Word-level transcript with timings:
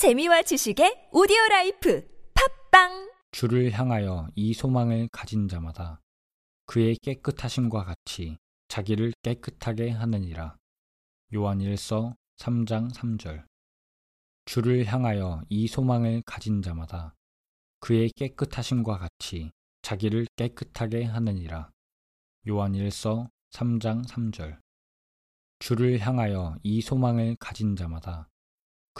재미와 0.00 0.40
지식의 0.40 1.10
오디오 1.12 1.36
라이프 1.50 2.08
팟빵 2.70 3.12
주를 3.32 3.70
향하여 3.70 4.28
이 4.34 4.54
소망을 4.54 5.10
가진 5.12 5.46
자마다 5.46 6.00
그의 6.64 6.96
깨끗하심과 7.02 7.84
같이 7.84 8.38
자기를 8.68 9.12
깨끗하게 9.20 9.90
하느니라. 9.90 10.56
요한 11.34 11.58
1서 11.58 12.16
3장 12.38 12.90
3절 12.94 13.44
주를 14.46 14.86
향하여 14.86 15.42
이 15.50 15.68
소망을 15.68 16.22
가진 16.24 16.62
자마다 16.62 17.14
그의 17.80 18.10
깨끗하심과 18.16 18.96
같이 18.96 19.50
자기를 19.82 20.28
깨끗하게 20.34 21.04
하느니라. 21.04 21.68
요한 22.48 22.72
1서 22.72 23.28
3장 23.50 24.08
3절 24.08 24.60
주를 25.58 25.98
향하여 25.98 26.56
이 26.62 26.80
소망을 26.80 27.36
가진 27.38 27.76
자마다 27.76 28.29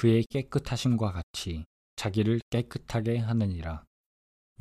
그의 0.01 0.25
깨끗하심과 0.31 1.13
같이 1.13 1.67
자기를 1.97 2.41
깨끗하게 2.49 3.19
하느니라. 3.19 3.85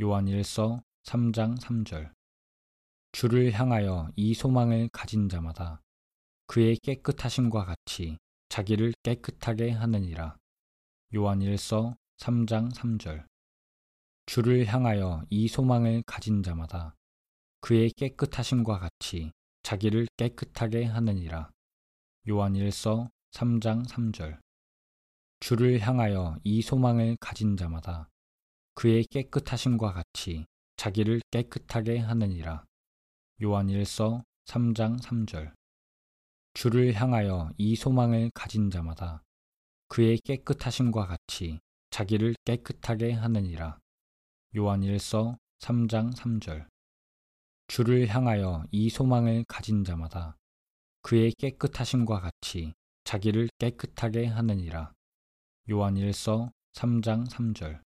요한 0.02 0.26
1서 0.26 0.84
3장 1.04 1.58
3절 1.62 2.12
주를 3.14 3.54
향하여 3.54 4.10
이 4.18 4.34
소망을 4.34 4.90
가진 4.92 5.30
자마다 5.30 5.80
그의 6.48 6.76
깨끗하심과 6.76 7.64
같이 7.64 8.18
자기를 8.50 8.92
깨끗하게 9.02 9.72
하느니라. 9.72 10.36
요한 11.16 11.40
1서 11.40 11.96
3장 12.18 12.74
3절 12.74 13.26
주를 14.26 14.66
향하여 14.66 15.24
이 15.30 15.48
소망을 15.48 16.04
가진 16.06 16.44
자마다 16.44 16.98
그의 17.62 17.92
깨끗하심과 17.92 18.78
같이 18.78 19.32
자기를 19.64 20.08
깨끗하게 20.18 20.84
하느니라. 20.84 21.50
요한 22.28 22.56
1서 22.56 23.10
3장 23.32 23.88
3절 23.88 24.42
주를 25.40 25.80
향하여 25.80 26.38
이 26.44 26.62
소망을 26.62 27.16
가진 27.20 27.56
자마다 27.56 28.10
그의 28.76 29.06
깨끗하심과 29.06 29.94
같이 29.94 30.46
자기를 30.76 31.22
깨끗하게 31.32 32.00
하느니라. 32.00 32.66
요한 33.42 33.68
1서 33.68 34.24
3장 34.46 35.02
3절 35.02 35.54
주를 36.54 36.94
향하여 36.94 37.52
이 37.58 37.76
소망을 37.76 38.32
가진 38.34 38.70
자마다 38.70 39.24
그의 39.88 40.18
깨끗하심과 40.20 41.08
같이 41.08 41.60
자기를 41.90 42.36
깨끗하게 42.44 43.14
하느니라. 43.14 43.80
요한 44.58 44.82
1서 44.82 45.38
3장 45.60 46.14
3절 46.16 46.68
주를 47.68 48.08
향하여 48.08 48.66
이 48.72 48.90
소망을 48.90 49.46
가진 49.48 49.84
자마다 49.86 50.36
그의 51.02 51.32
깨끗하심과 51.32 52.20
같이 52.20 52.74
자기를 53.06 53.48
깨끗하게 53.58 54.26
하느니라. 54.26 54.92
요한 55.72 55.94
1서 55.94 56.52
3장 56.74 57.30
3절 57.30 57.80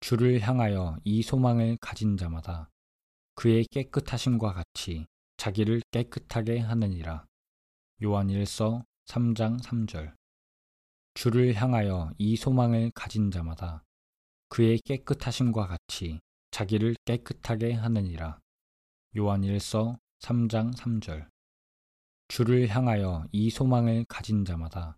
주를 0.00 0.40
향하여 0.40 0.96
이 1.04 1.22
소망을 1.22 1.76
가진 1.82 2.16
자마다 2.16 2.70
그의 3.34 3.66
깨끗하심과 3.66 4.54
같이 4.54 5.06
자기를 5.36 5.82
깨끗하게 5.90 6.60
하느니라. 6.60 7.26
요한 8.02 8.28
1서 8.28 8.86
3장 9.04 9.60
3절 9.60 10.14
주를 11.12 11.52
향하여 11.52 12.10
이 12.16 12.36
소망을 12.36 12.90
가진 12.94 13.30
자마다 13.30 13.84
그의 14.48 14.78
깨끗하심과 14.78 15.66
같이 15.66 16.20
자기를 16.52 16.96
깨끗하게 17.04 17.74
하느니라. 17.74 18.38
요한 19.18 19.42
1서 19.42 19.98
3장 20.20 20.74
3절 20.74 21.28
주를 22.28 22.68
향하여 22.68 23.26
이 23.30 23.50
소망을 23.50 24.06
가진 24.08 24.46
자마다 24.46 24.96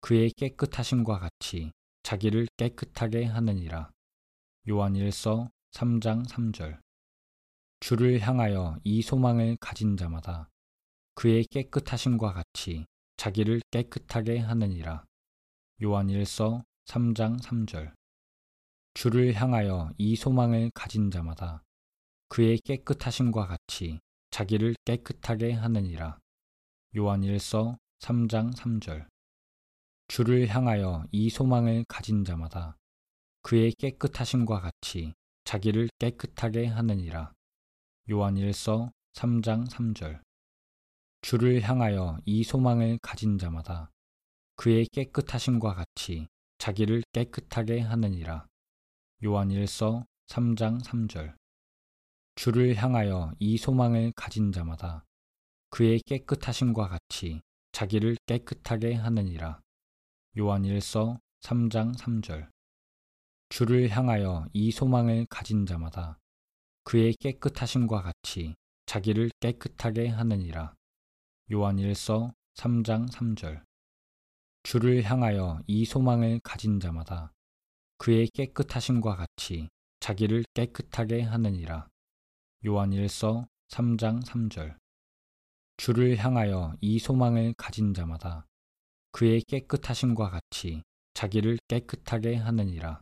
그의 0.00 0.30
깨끗하심과 0.30 1.18
같이 1.18 1.72
자기를 2.02 2.46
깨끗하게 2.56 3.24
하느니라. 3.24 3.90
요한 4.68 4.94
1서 4.94 5.50
3장 5.72 6.26
3절 6.26 6.80
주를 7.80 8.20
향하여 8.20 8.78
이 8.84 9.02
소망을 9.02 9.56
가진 9.60 9.96
자마다 9.96 10.48
그의 11.14 11.44
깨끗하심과 11.44 12.32
같이 12.32 12.86
자기를 13.16 13.60
깨끗하게 13.70 14.38
하느니라. 14.38 15.04
요한 15.82 16.08
1서 16.08 16.64
3장 16.86 17.40
3절 17.40 17.94
주를 18.94 19.34
향하여 19.34 19.90
이 19.98 20.16
소망을 20.16 20.70
가진 20.72 21.10
자마다 21.10 21.62
그의 22.28 22.58
깨끗하심과 22.58 23.46
같이 23.46 24.00
자기를 24.30 24.74
깨끗하게 24.84 25.52
하느니라. 25.52 26.18
요한 26.96 27.20
1서 27.22 27.78
3장 28.00 28.54
3절 28.54 29.06
주를 30.08 30.46
향하여 30.48 31.04
이 31.10 31.30
소망을 31.30 31.84
가진 31.88 32.24
자마다 32.24 32.76
그의 33.42 33.72
깨끗하심과 33.72 34.60
같이 34.60 35.14
자기를 35.44 35.88
깨끗하게 35.98 36.66
하느니라. 36.66 37.32
요한 38.10 38.34
1서 38.36 38.92
3장 39.14 39.68
3절 39.68 40.20
주를 41.22 41.60
향하여 41.60 42.18
이 42.24 42.44
소망을 42.44 42.98
가진 43.02 43.36
자마다 43.36 43.90
그의 44.54 44.86
깨끗하심과 44.86 45.74
같이 45.74 46.28
자기를 46.58 47.02
깨끗하게 47.12 47.80
하느니라. 47.80 48.46
요한 49.24 49.48
1서 49.48 50.06
3장 50.28 50.82
3절 50.82 51.34
주를 52.36 52.74
향하여 52.76 53.32
이 53.38 53.58
소망을 53.58 54.12
가진 54.14 54.52
자마다 54.52 55.04
그의 55.70 56.00
깨끗하심과 56.06 56.88
같이 56.88 57.40
자기를 57.72 58.16
깨끗하게 58.26 58.94
하느니라. 58.94 59.60
요한 60.38 60.64
1서 60.64 61.18
3장 61.40 61.96
3절 61.96 62.50
주를 63.48 63.88
향하여 63.88 64.46
이 64.52 64.70
소망을 64.70 65.24
가진 65.30 65.64
자마다 65.64 66.18
그의 66.84 67.14
깨끗하심과 67.14 68.02
같이 68.02 68.54
자기를 68.84 69.30
깨끗하게 69.40 70.08
하느니라. 70.08 70.74
요한 71.52 71.76
1서 71.76 72.34
3장 72.52 73.10
3절 73.10 73.64
주를 74.62 75.04
향하여 75.04 75.62
이 75.66 75.86
소망을 75.86 76.40
가진 76.40 76.80
자마다 76.80 77.32
그의 77.96 78.28
깨끗하심과 78.28 79.16
같이 79.16 79.70
자기를 80.00 80.44
깨끗하게 80.52 81.22
하느니라. 81.22 81.88
요한 82.66 82.90
1서 82.90 83.48
3장 83.68 84.22
3절 84.22 84.76
주를 85.78 86.18
향하여 86.18 86.76
이 86.82 86.98
소망을 86.98 87.54
가진 87.56 87.94
자마다 87.94 88.46
그의 89.16 89.40
깨끗하심과 89.48 90.28
같이 90.28 90.82
자기를 91.14 91.56
깨끗하게 91.68 92.34
하느니라. 92.34 93.00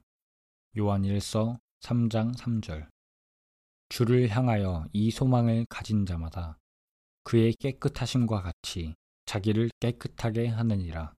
요한 0.79 1.03
1서 1.03 1.59
3장 1.81 2.37
3절 2.37 2.89
주를 3.89 4.29
향하여 4.29 4.87
이 4.93 5.11
소망을 5.11 5.67
가진 5.69 6.07
자마다 6.07 6.57
그의 7.25 7.53
깨끗하심과 7.55 8.43
같이 8.43 8.95
자기를 9.27 9.71
깨끗하게 9.81 10.47
하느니라. 10.47 11.15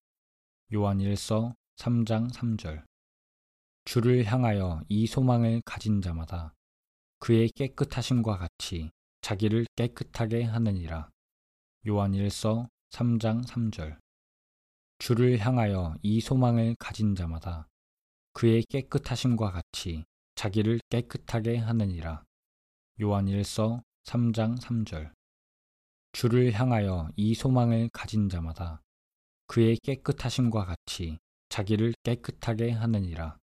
요한 0.72 0.96
1서 0.96 1.54
3장 1.76 2.32
3절 2.32 2.86
주를 3.84 4.24
향하여 4.24 4.80
이 4.88 5.06
소망을 5.06 5.60
가진 5.66 6.00
자마다 6.00 6.54
그의 7.18 7.50
깨끗하심과 7.50 8.38
같이 8.38 8.90
자기를 9.20 9.66
깨끗하게 9.76 10.44
하느니라. 10.44 11.10
요한 11.86 12.12
1서 12.12 12.70
3장 12.92 13.44
3절 13.44 13.98
주를 14.98 15.38
향하여 15.38 15.94
이 16.02 16.20
소망을 16.20 16.74
가진 16.78 17.14
자마다 17.14 17.68
그의 18.32 18.62
깨끗하심과 18.64 19.52
같이 19.52 20.04
자기를 20.34 20.80
깨끗하게 20.90 21.58
하느니라. 21.58 22.24
요한 23.00 23.26
1서 23.26 23.82
3장 24.04 24.58
3절 24.58 25.12
주를 26.12 26.52
향하여 26.52 27.10
이 27.16 27.34
소망을 27.34 27.90
가진 27.92 28.28
자마다 28.28 28.82
그의 29.46 29.76
깨끗하심과 29.82 30.64
같이 30.64 31.18
자기를 31.50 31.92
깨끗하게 32.02 32.70
하느니라. 32.70 33.36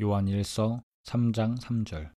요한 0.00 0.26
1서 0.26 0.82
3장 1.04 1.60
3절 1.60 2.12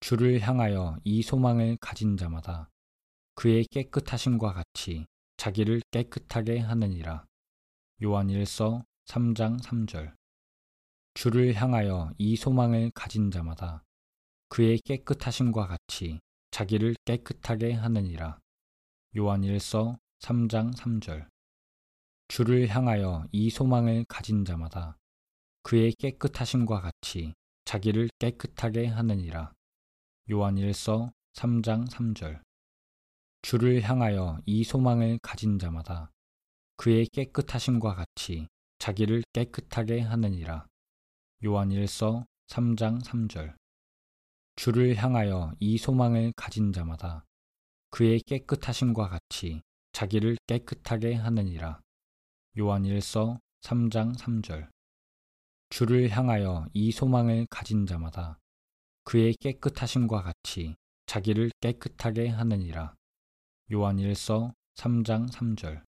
주를 0.00 0.40
향하여 0.40 0.96
이 1.04 1.22
소망을 1.22 1.76
가진 1.80 2.16
자마다 2.16 2.68
그의 3.36 3.64
깨끗하심과 3.70 4.52
같이 4.54 5.06
자기를 5.36 5.82
깨끗하게 5.90 6.58
하느니라. 6.58 7.29
요한 8.02 8.28
1서 8.28 8.82
3장 9.04 9.60
3절 9.60 10.14
주를 11.12 11.52
향하여 11.52 12.14
이 12.16 12.34
소망을 12.34 12.90
가진 12.94 13.30
자마다 13.30 13.84
그의 14.48 14.78
깨끗하심과 14.78 15.66
같이 15.66 16.18
자기를 16.50 16.96
깨끗하게 17.04 17.74
하느니라. 17.74 18.38
요한 19.18 19.42
1서 19.42 19.98
3장 20.20 20.74
3절 20.74 21.28
주를 22.28 22.68
향하여 22.68 23.26
이 23.32 23.50
소망을 23.50 24.06
가진 24.08 24.46
자마다 24.46 24.96
그의 25.62 25.92
깨끗하심과 25.92 26.80
같이 26.80 27.34
자기를 27.66 28.08
깨끗하게 28.18 28.86
하느니라. 28.86 29.52
요한 30.30 30.54
1서 30.54 31.12
3장 31.34 31.86
3절 31.90 32.40
주를 33.42 33.82
향하여 33.82 34.40
이 34.46 34.64
소망을 34.64 35.18
가진 35.20 35.58
자마다 35.58 36.10
그의 36.80 37.04
깨끗하심과 37.12 37.94
같이 37.94 38.48
자기를 38.78 39.22
깨끗하게 39.34 40.00
하느니라. 40.00 40.66
요한일서 41.44 42.24
3장 42.46 43.02
3절. 43.02 43.54
주를 44.56 44.94
향하여 44.94 45.52
이 45.60 45.76
소망을 45.76 46.32
가진 46.34 46.72
자마다 46.72 47.26
그의 47.90 48.20
깨끗하심과 48.20 49.10
같이 49.10 49.60
자기를 49.92 50.38
깨끗하게 50.46 51.16
하느니라. 51.16 51.82
요한일서 52.56 53.40
3장 53.60 54.16
3절. 54.16 54.70
주를 55.68 56.08
향하여 56.08 56.64
이 56.72 56.92
소망을 56.92 57.46
가진 57.50 57.84
자마다 57.84 58.38
그의 59.04 59.34
깨끗하심과 59.34 60.22
같이 60.22 60.76
자기를 61.04 61.50
깨끗하게 61.60 62.28
하느니라. 62.28 62.94
요한일서 63.70 64.54
3장 64.76 65.30
3절. 65.30 65.89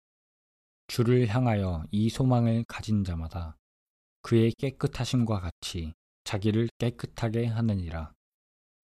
주를 0.86 1.26
향하여 1.26 1.84
이 1.90 2.10
소망을 2.10 2.64
가진 2.68 3.04
자마다 3.04 3.56
그의 4.22 4.52
깨끗하심과 4.52 5.40
같이 5.40 5.94
자기를 6.24 6.68
깨끗하게 6.78 7.46
하느니라. 7.46 8.12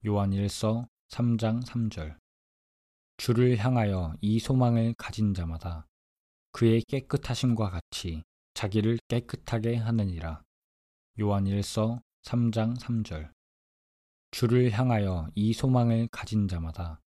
요한일서 0.06 0.88
3장 1.08 1.62
3절. 1.64 2.19
주를 3.19 3.56
향하여 3.58 4.14
이 4.23 4.38
소망을 4.38 4.94
가진 4.97 5.35
자마다 5.35 5.87
그의 6.52 6.82
깨끗하심과 6.82 7.70
같이 7.70 8.23
자기를 8.55 8.99
깨끗하게 9.08 9.76
하느니라. 9.76 10.43
요한일서 11.20 12.00
3장 12.23 12.79
3절. 12.79 13.31
주를 14.31 14.70
향하여 14.70 15.29
이 15.35 15.52
소망을 15.52 16.08
가진 16.11 16.49
자마다 16.49 17.00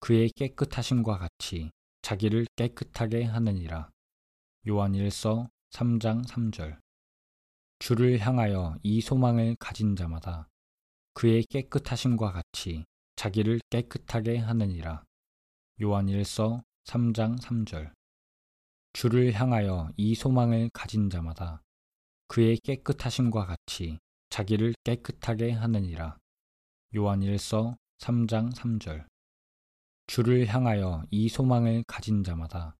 그의 0.00 0.30
깨끗하심과 0.30 1.18
같이 1.18 1.70
자기를 2.02 2.46
깨끗하게 2.56 3.24
하느니라. 3.24 3.93
요한일서 4.66 5.50
3장 5.72 6.26
3절. 6.26 6.80
주를 7.80 8.18
향하여 8.18 8.78
이 8.82 9.02
소망을 9.02 9.56
가진 9.58 9.94
자마다 9.94 10.48
그의 11.12 11.44
깨끗하심과 11.44 12.32
같이 12.32 12.86
자기를 13.16 13.60
깨끗하게 13.68 14.38
하느니라. 14.38 15.04
요한일서 15.82 16.62
3장 16.84 17.38
3절. 17.42 17.92
주를 18.94 19.32
향하여 19.32 19.90
이 19.98 20.14
소망을 20.14 20.70
가진 20.72 21.10
자마다 21.10 21.60
그의 22.28 22.56
깨끗하심과 22.56 23.44
같이 23.44 23.98
자기를 24.30 24.72
깨끗하게 24.82 25.50
하느니라. 25.50 26.16
요한일서 26.96 27.76
3장 27.98 28.54
3절. 28.54 29.06
주를 30.06 30.46
향하여 30.46 31.04
이 31.10 31.28
소망을 31.28 31.84
가진 31.86 32.24
자마다 32.24 32.76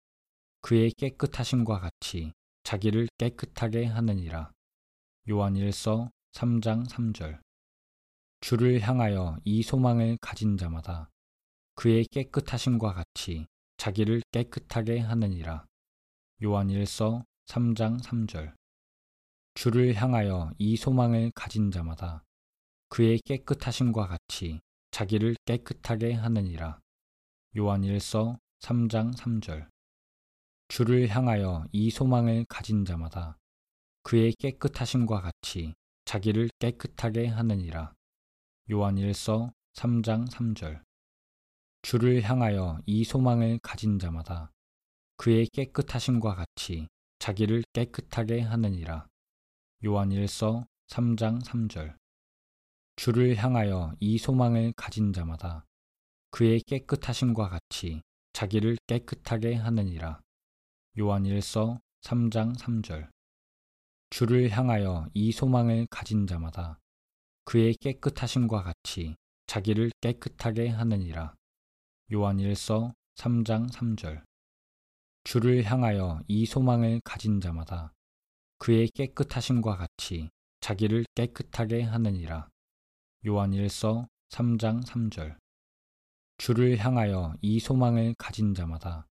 그의 0.65 0.93
깨끗하심과 0.93 1.79
같이 1.79 2.33
자기를 2.63 3.09
깨끗하게 3.19 3.85
하느니라. 3.85 4.51
요한일서 5.29 6.11
3장 6.33 6.89
3절. 6.89 7.39
주를 8.41 8.81
향하여 8.81 9.37
이 9.45 9.63
소망을 9.63 10.17
가진 10.23 10.57
자마다 10.57 11.11
그의 11.75 12.07
깨끗하심과 12.07 12.95
같이 12.95 13.47
자기를 13.77 14.23
깨끗하게 14.33 15.01
하느니라. 15.01 15.67
요한일서 16.43 17.27
3장 17.45 18.01
3절. 18.01 18.55
주를 19.53 19.93
향하여 19.93 20.51
이 20.57 20.79
소망을 20.79 21.31
가진 21.35 21.71
자마다 21.73 22.25
그의 22.89 23.19
깨끗하심과 23.19 24.07
같이 24.07 24.63
자기를 24.93 25.37
깨끗하게 25.45 26.15
하느니라. 26.15 26.81
요한일서 27.55 28.39
3장 28.61 29.15
3절. 29.15 29.74
주를 30.69 31.09
향하여 31.09 31.67
이 31.73 31.91
소망을 31.91 32.47
가진 32.49 32.85
자마다 32.85 33.39
그의 34.03 34.33
깨끗하심과 34.33 35.21
같이 35.21 35.75
자기를 36.05 36.51
깨끗하게 36.59 37.27
하느니라. 37.29 37.95
요한일서 38.71 39.53
3장 39.75 40.29
3절. 40.31 40.83
주를 41.83 42.23
향하여 42.23 42.81
이 42.87 43.05
소망을 43.05 43.59
가진 43.63 43.99
자마다 43.99 44.53
그의 45.17 45.47
깨끗하심과 45.47 46.35
같이 46.35 46.89
자기를 47.19 47.63
깨끗하게 47.73 48.41
하느니라. 48.41 49.07
요한일서 49.85 50.67
3장 50.89 51.43
3절. 51.43 51.97
주를 52.97 53.37
향하여 53.37 53.95
이 54.01 54.17
소망을 54.19 54.73
가진 54.77 55.13
자마다 55.13 55.67
그의 56.31 56.61
깨끗하심과 56.61 57.49
같이 57.49 58.03
자기를 58.33 58.79
깨끗하게 58.87 59.55
하느니라. 59.57 60.24
요한일서 60.97 61.81
3장 62.03 62.57
3절. 62.57 63.11
주를 64.11 64.49
향하여 64.51 65.09
이 65.13 65.33
소망을 65.33 65.89
가진 65.91 66.25
자마다 66.25 66.79
그의 67.45 67.75
깨끗하심과 67.75 68.63
같이 68.63 69.17
자기를 69.49 69.91
깨끗하게 70.01 70.69
하느니라. 70.69 71.35
요한일서 72.13 72.95
3장 73.17 73.73
3절. 73.73 74.23
주를 75.25 75.65
향하여 75.65 76.21
이 76.29 76.47
소망을 76.47 77.01
가진 77.03 77.41
자마다 77.41 77.93
그의 78.59 78.89
깨끗하심과 78.95 79.77
같이 79.77 80.31
자기를 80.61 81.07
깨끗하게 81.17 81.83
하느니라. 81.83 82.49
요한일서 83.27 84.07
3장 84.29 84.87
3절. 84.87 85.39
주를 86.39 86.77
향하여 86.77 87.35
이 87.41 87.59
소망을 87.59 88.15
가진 88.17 88.55
자마다 88.55 89.09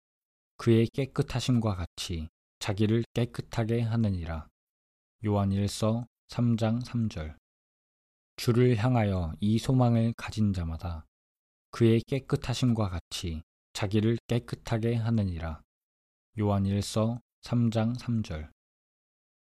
그의 0.59 0.87
깨끗하심과 0.87 1.75
같이 1.77 2.27
자기를 2.59 3.05
깨끗하게 3.13 3.79
하느니라. 3.79 4.49
요한일서 5.23 6.05
3장 6.27 6.83
3절. 6.83 7.37
주를 8.35 8.75
향하여 8.75 9.31
이 9.39 9.57
소망을 9.57 10.13
가진 10.17 10.51
자마다 10.51 11.05
그의 11.71 12.01
깨끗하심과 12.01 12.89
같이 12.89 13.41
자기를 13.71 14.17
깨끗하게 14.27 14.95
하느니라. 14.95 15.61
요한일서 16.37 17.21
3장 17.43 17.97
3절. 17.97 18.51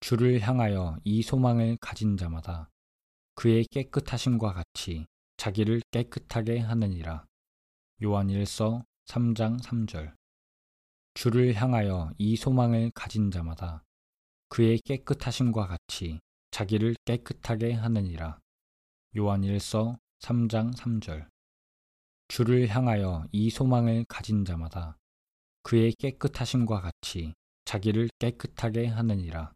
주를 0.01 0.41
향하여 0.41 0.99
이 1.03 1.23
소망을 1.23 1.77
가진 1.81 2.17
자마다 2.17 2.69
그의 3.33 3.65
깨끗하심과 3.65 4.53
같이 4.53 5.07
자기를 5.37 5.81
깨끗하게 5.89 6.59
하느니라. 6.59 7.25
요한일서 8.03 8.85
3장 9.07 9.59
3절. 9.63 10.18
주를 11.13 11.53
향하여 11.53 12.11
이 12.17 12.35
소망을 12.35 12.91
가진 12.91 13.31
자마다 13.31 13.83
그의 14.47 14.79
깨끗하심과 14.79 15.67
같이 15.67 16.19
자기를 16.51 16.95
깨끗하게 17.05 17.73
하느니라. 17.73 18.39
요한일서 19.17 19.97
3장 20.19 20.75
3절. 20.75 21.27
주를 22.27 22.67
향하여 22.67 23.25
이 23.31 23.49
소망을 23.49 24.05
가진 24.07 24.45
자마다 24.45 24.97
그의 25.63 25.93
깨끗하심과 25.93 26.81
같이 26.81 27.33
자기를 27.65 28.09
깨끗하게 28.19 28.87
하느니라. 28.87 29.53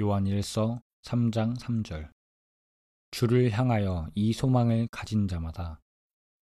요한일서 0.00 0.80
3장 1.02 1.58
3절. 1.58 2.10
주를 3.10 3.50
향하여 3.50 4.08
이 4.14 4.32
소망을 4.32 4.88
가진 4.90 5.28
자마다 5.28 5.80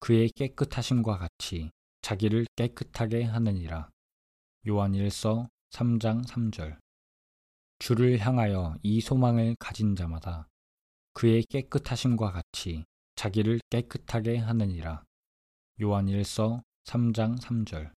그의 0.00 0.30
깨끗하심과 0.30 1.18
같이 1.18 1.70
자기를 2.02 2.46
깨끗하게 2.56 3.24
하느니라. 3.24 3.88
요한일서 4.64 5.48
3장 5.70 6.24
3절. 6.24 6.78
주를 7.80 8.18
향하여 8.18 8.76
이 8.84 9.00
소망을 9.00 9.56
가진 9.58 9.96
자마다 9.96 10.46
그의 11.14 11.42
깨끗하심과 11.42 12.30
같이 12.30 12.84
자기를 13.16 13.58
깨끗하게 13.70 14.36
하느니라. 14.36 15.02
요한일서 15.80 16.62
3장 16.84 17.40
3절. 17.40 17.92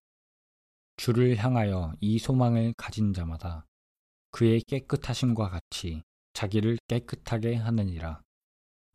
주를 0.96 1.36
향하여 1.36 1.94
이 2.00 2.18
소망을 2.18 2.74
가진 2.76 3.12
자마다 3.12 3.64
그의 4.32 4.60
깨끗하심과 4.62 5.48
같이 5.48 6.02
자기를 6.32 6.78
깨끗하게 6.88 7.54
하느니라. 7.54 8.22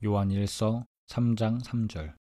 요한일서 0.04 0.86
3장 1.08 1.64
3절. 1.64 2.21